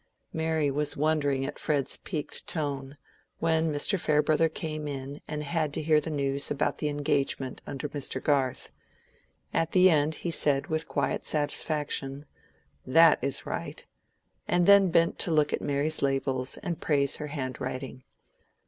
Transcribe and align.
Mary 0.33 0.71
was 0.71 0.97
wondering 0.97 1.45
at 1.45 1.59
Fred's 1.59 1.97
piqued 1.97 2.47
tone, 2.47 2.97
when 3.37 3.71
Mr. 3.71 3.99
Farebrother 3.99 4.49
came 4.49 4.87
in 4.87 5.21
and 5.27 5.43
had 5.43 5.71
to 5.75 5.81
hear 5.83 6.01
the 6.01 6.09
news 6.09 6.49
about 6.49 6.79
the 6.79 6.87
engagement 6.87 7.61
under 7.67 7.87
Mr. 7.89 8.19
Garth. 8.19 8.71
At 9.53 9.73
the 9.73 9.91
end 9.91 10.15
he 10.15 10.31
said 10.31 10.65
with 10.65 10.87
quiet 10.87 11.23
satisfaction, 11.23 12.25
"That 12.83 13.19
is 13.23 13.45
right;" 13.45 13.85
and 14.47 14.65
then 14.65 14.89
bent 14.89 15.19
to 15.19 15.31
look 15.31 15.53
at 15.53 15.61
Mary's 15.61 16.01
labels 16.01 16.57
and 16.63 16.81
praise 16.81 17.17
her 17.17 17.27
handwriting. 17.27 18.03